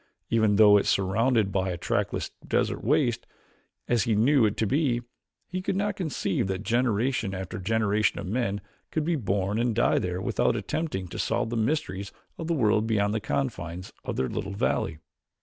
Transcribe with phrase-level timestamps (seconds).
[0.31, 3.27] Even though it was surrounded by a trackless desert waste,
[3.87, 5.03] as he knew it to be,
[5.47, 9.99] he could not conceive that generation after generation of men could be born and die
[9.99, 14.27] there without attempting to solve the mysteries of the world beyond the confines of their
[14.27, 14.97] little valley.